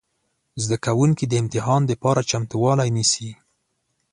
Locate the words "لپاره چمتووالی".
1.91-2.89